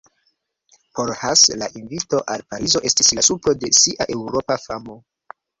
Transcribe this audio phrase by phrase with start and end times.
[0.95, 5.01] Por Hasse la invito al Parizo estis la supro de sia Eŭropa famo.